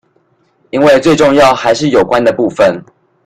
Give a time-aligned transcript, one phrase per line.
[0.71, 2.83] 因為最重要還是有關的部分